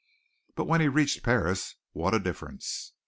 [0.55, 2.93] But when he reached Paris, what a difference!